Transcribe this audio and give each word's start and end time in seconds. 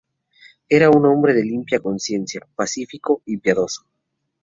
Era 0.67 0.89
un 0.89 1.05
hombre 1.05 1.31
de 1.35 1.43
limpia 1.43 1.79
conciencia, 1.79 2.41
pacífico 2.55 3.21
y 3.23 3.37
piadoso. 3.37 3.85